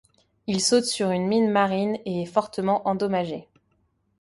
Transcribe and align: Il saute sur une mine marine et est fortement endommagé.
Il 0.47 0.61
saute 0.61 0.85
sur 0.85 1.11
une 1.11 1.27
mine 1.27 1.51
marine 1.51 1.95
et 2.05 2.23
est 2.23 2.25
fortement 2.25 2.81
endommagé. 2.87 3.47